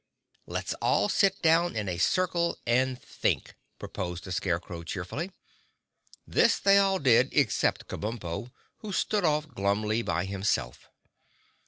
[0.47, 5.31] "Let's all sit down in a circle and think," proposed the Scarecrow cheerfully.
[6.25, 10.89] This they all did except Kabumpo, who stood off glumly by himself.